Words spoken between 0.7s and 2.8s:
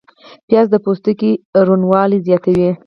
د پوستکي روڼوالی زیاتوي